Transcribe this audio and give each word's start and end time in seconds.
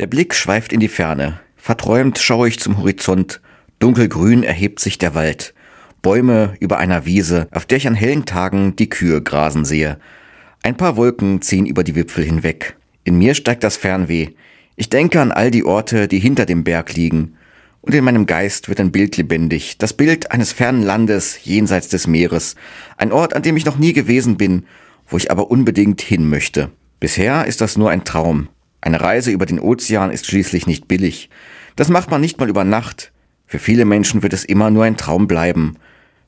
Der 0.00 0.06
Blick 0.06 0.34
schweift 0.34 0.72
in 0.72 0.80
die 0.80 0.88
Ferne. 0.88 1.40
Verträumt 1.58 2.18
schaue 2.18 2.48
ich 2.48 2.58
zum 2.58 2.78
Horizont. 2.78 3.42
Dunkelgrün 3.80 4.42
erhebt 4.42 4.80
sich 4.80 4.96
der 4.96 5.14
Wald. 5.14 5.52
Bäume 6.00 6.54
über 6.58 6.78
einer 6.78 7.04
Wiese, 7.04 7.48
auf 7.50 7.66
der 7.66 7.76
ich 7.76 7.86
an 7.86 7.94
hellen 7.94 8.24
Tagen 8.24 8.74
die 8.76 8.88
Kühe 8.88 9.20
grasen 9.20 9.66
sehe. 9.66 9.98
Ein 10.62 10.78
paar 10.78 10.96
Wolken 10.96 11.42
ziehen 11.42 11.66
über 11.66 11.84
die 11.84 11.96
Wipfel 11.96 12.24
hinweg. 12.24 12.78
In 13.04 13.18
mir 13.18 13.34
steigt 13.34 13.62
das 13.62 13.76
Fernweh. 13.76 14.28
Ich 14.74 14.88
denke 14.88 15.20
an 15.20 15.32
all 15.32 15.50
die 15.50 15.66
Orte, 15.66 16.08
die 16.08 16.18
hinter 16.18 16.46
dem 16.46 16.64
Berg 16.64 16.94
liegen. 16.94 17.34
Und 17.82 17.94
in 17.94 18.02
meinem 18.02 18.24
Geist 18.24 18.70
wird 18.70 18.80
ein 18.80 18.92
Bild 18.92 19.18
lebendig. 19.18 19.76
Das 19.76 19.92
Bild 19.92 20.30
eines 20.30 20.50
fernen 20.50 20.82
Landes 20.82 21.44
jenseits 21.44 21.88
des 21.88 22.06
Meeres. 22.06 22.54
Ein 22.96 23.12
Ort, 23.12 23.36
an 23.36 23.42
dem 23.42 23.58
ich 23.58 23.66
noch 23.66 23.76
nie 23.76 23.92
gewesen 23.92 24.38
bin, 24.38 24.64
wo 25.06 25.18
ich 25.18 25.30
aber 25.30 25.50
unbedingt 25.50 26.00
hin 26.00 26.26
möchte. 26.26 26.70
Bisher 27.00 27.44
ist 27.44 27.60
das 27.60 27.76
nur 27.76 27.90
ein 27.90 28.04
Traum. 28.04 28.48
Eine 28.80 29.00
Reise 29.00 29.30
über 29.30 29.46
den 29.46 29.60
Ozean 29.60 30.10
ist 30.10 30.26
schließlich 30.26 30.66
nicht 30.66 30.88
billig. 30.88 31.30
Das 31.76 31.88
macht 31.88 32.10
man 32.10 32.20
nicht 32.20 32.38
mal 32.38 32.48
über 32.48 32.64
Nacht. 32.64 33.12
Für 33.46 33.58
viele 33.58 33.84
Menschen 33.84 34.22
wird 34.22 34.32
es 34.32 34.44
immer 34.44 34.70
nur 34.70 34.84
ein 34.84 34.96
Traum 34.96 35.26
bleiben. 35.26 35.76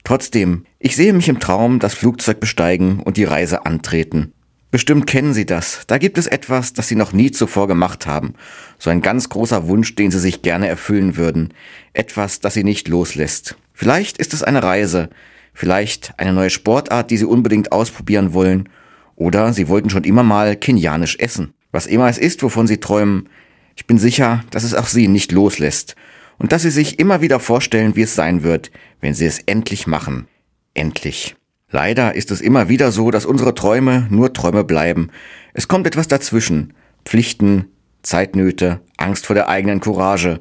Trotzdem, 0.05 0.65
ich 0.79 0.97
sehe 0.97 1.13
mich 1.13 1.29
im 1.29 1.41
Traum 1.41 1.79
das 1.79 1.95
Flugzeug 1.95 2.41
besteigen 2.41 3.01
und 3.01 3.17
die 3.17 3.25
Reise 3.25 3.65
antreten. 3.65 4.33
Bestimmt 4.73 5.07
kennen 5.07 5.35
Sie 5.35 5.45
das. 5.45 5.83
Da 5.87 5.99
gibt 5.99 6.17
es 6.17 6.27
etwas, 6.27 6.73
das 6.73 6.89
Sie 6.89 6.97
noch 6.97 7.13
nie 7.13 7.31
zuvor 7.31 7.69
gemacht 7.69 8.07
haben. 8.07 8.35
So 8.79 8.89
ein 8.89 9.03
ganz 9.03 9.29
großer 9.29 9.69
Wunsch, 9.69 9.95
den 9.95 10.11
Sie 10.11 10.19
sich 10.19 10.43
gerne 10.43 10.67
erfüllen 10.67 11.17
würden. 11.17 11.53
Etwas, 11.93 12.41
das 12.41 12.55
Sie 12.55 12.65
nicht 12.65 12.89
loslässt. 12.89 13.57
Vielleicht 13.75 14.17
ist 14.17 14.33
es 14.33 14.43
eine 14.43 14.63
Reise. 14.63 15.11
Vielleicht 15.53 16.15
eine 16.17 16.33
neue 16.33 16.49
Sportart, 16.49 17.11
die 17.11 17.19
Sie 17.19 17.27
unbedingt 17.27 17.71
ausprobieren 17.71 18.33
wollen. 18.33 18.69
Oder 19.15 19.53
Sie 19.53 19.69
wollten 19.69 19.91
schon 19.91 20.05
immer 20.05 20.23
mal 20.23 20.57
kenianisch 20.57 21.17
essen. 21.19 21.53
Was 21.73 21.87
immer 21.87 22.09
es 22.09 22.19
ist, 22.19 22.43
wovon 22.43 22.67
Sie 22.67 22.79
träumen, 22.79 23.29
ich 23.75 23.87
bin 23.87 23.99
sicher, 23.99 24.45
dass 24.51 24.63
es 24.63 24.75
auch 24.75 24.87
Sie 24.87 25.09
nicht 25.09 25.33
loslässt 25.33 25.97
und 26.39 26.53
dass 26.53 26.63
Sie 26.63 26.71
sich 26.71 26.99
immer 26.99 27.23
wieder 27.23 27.41
vorstellen, 27.41 27.97
wie 27.97 28.03
es 28.03 28.15
sein 28.15 28.43
wird, 28.43 28.71
wenn 29.01 29.15
Sie 29.15 29.27
es 29.27 29.41
endlich 29.41 29.87
machen. 29.87 30.29
Endlich. 30.75 31.35
Leider 31.71 32.15
ist 32.15 32.31
es 32.31 32.43
immer 32.43 32.69
wieder 32.69 32.93
so, 32.93 33.11
dass 33.11 33.25
unsere 33.25 33.55
Träume 33.55 34.07
nur 34.11 34.35
Träume 34.35 34.63
bleiben. 34.63 35.09
Es 35.55 35.69
kommt 35.69 35.87
etwas 35.87 36.07
dazwischen. 36.07 36.75
Pflichten, 37.07 37.65
Zeitnöte, 38.03 38.81
Angst 38.99 39.27
vor 39.27 39.35
der 39.35 39.49
eigenen 39.49 39.81
Courage. 39.81 40.41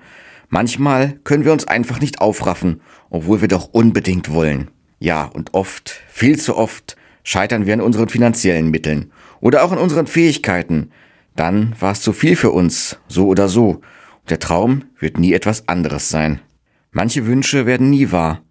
Manchmal 0.50 1.14
können 1.24 1.46
wir 1.46 1.54
uns 1.54 1.66
einfach 1.66 2.02
nicht 2.02 2.20
aufraffen, 2.20 2.82
obwohl 3.10 3.40
wir 3.40 3.48
doch 3.48 3.70
unbedingt 3.72 4.34
wollen. 4.34 4.70
Ja, 5.00 5.24
und 5.24 5.54
oft, 5.54 6.02
viel 6.10 6.38
zu 6.38 6.58
oft, 6.58 6.98
scheitern 7.24 7.66
wir 7.66 7.74
an 7.74 7.82
unseren 7.82 8.10
finanziellen 8.10 8.70
Mitteln 8.70 9.12
oder 9.40 9.64
auch 9.64 9.72
an 9.72 9.78
unseren 9.78 10.08
Fähigkeiten, 10.08 10.92
dann 11.36 11.76
war 11.80 11.92
es 11.92 12.02
zu 12.02 12.14
viel 12.14 12.36
für 12.36 12.52
uns, 12.52 12.98
so 13.08 13.28
oder 13.28 13.48
so. 13.48 13.82
Und 14.22 14.30
der 14.30 14.40
Traum 14.40 14.84
wird 15.00 15.18
nie 15.18 15.34
etwas 15.34 15.68
anderes 15.68 16.10
sein. 16.10 16.42
Manche 16.92 17.26
Wünsche 17.26 17.66
werden 17.66 17.90
nie 17.90 18.12
wahr. 18.12 18.42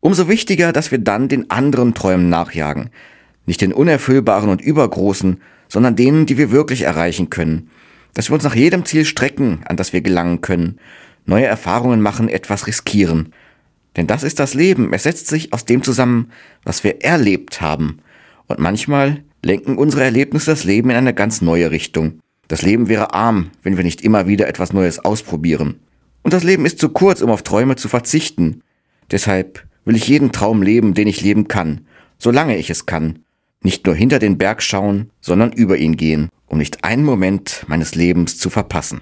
Umso 0.00 0.28
wichtiger, 0.28 0.72
dass 0.72 0.90
wir 0.90 0.98
dann 0.98 1.28
den 1.28 1.50
anderen 1.50 1.94
Träumen 1.94 2.28
nachjagen. 2.28 2.90
Nicht 3.46 3.60
den 3.60 3.72
unerfüllbaren 3.72 4.50
und 4.50 4.60
übergroßen, 4.60 5.40
sondern 5.68 5.96
denen, 5.96 6.26
die 6.26 6.38
wir 6.38 6.50
wirklich 6.50 6.82
erreichen 6.82 7.30
können. 7.30 7.70
Dass 8.14 8.30
wir 8.30 8.34
uns 8.34 8.44
nach 8.44 8.54
jedem 8.54 8.84
Ziel 8.84 9.04
strecken, 9.04 9.60
an 9.66 9.76
das 9.76 9.92
wir 9.92 10.00
gelangen 10.00 10.40
können. 10.40 10.78
Neue 11.24 11.46
Erfahrungen 11.46 12.00
machen, 12.00 12.28
etwas 12.28 12.66
riskieren. 12.66 13.32
Denn 13.96 14.06
das 14.06 14.22
ist 14.22 14.38
das 14.38 14.54
Leben. 14.54 14.92
Es 14.92 15.04
setzt 15.04 15.28
sich 15.28 15.52
aus 15.52 15.64
dem 15.64 15.82
zusammen, 15.82 16.32
was 16.64 16.82
wir 16.82 17.02
erlebt 17.02 17.60
haben. 17.60 17.98
Und 18.48 18.58
manchmal 18.58 19.22
lenken 19.44 19.76
unsere 19.76 20.04
Erlebnisse 20.04 20.50
das 20.50 20.64
Leben 20.64 20.90
in 20.90 20.96
eine 20.96 21.14
ganz 21.14 21.42
neue 21.42 21.70
Richtung. 21.70 22.21
Das 22.52 22.60
Leben 22.60 22.90
wäre 22.90 23.14
arm, 23.14 23.50
wenn 23.62 23.78
wir 23.78 23.82
nicht 23.82 24.02
immer 24.02 24.26
wieder 24.26 24.46
etwas 24.46 24.74
Neues 24.74 24.98
ausprobieren. 24.98 25.80
Und 26.20 26.34
das 26.34 26.44
Leben 26.44 26.66
ist 26.66 26.78
zu 26.78 26.90
kurz, 26.90 27.22
um 27.22 27.30
auf 27.30 27.42
Träume 27.42 27.76
zu 27.76 27.88
verzichten. 27.88 28.60
Deshalb 29.10 29.66
will 29.86 29.96
ich 29.96 30.06
jeden 30.06 30.32
Traum 30.32 30.60
leben, 30.62 30.92
den 30.92 31.08
ich 31.08 31.22
leben 31.22 31.48
kann, 31.48 31.86
solange 32.18 32.58
ich 32.58 32.68
es 32.68 32.84
kann. 32.84 33.20
Nicht 33.62 33.86
nur 33.86 33.94
hinter 33.94 34.18
den 34.18 34.36
Berg 34.36 34.62
schauen, 34.62 35.08
sondern 35.22 35.50
über 35.52 35.78
ihn 35.78 35.96
gehen, 35.96 36.28
um 36.44 36.58
nicht 36.58 36.84
einen 36.84 37.04
Moment 37.04 37.64
meines 37.68 37.94
Lebens 37.94 38.36
zu 38.36 38.50
verpassen. 38.50 39.00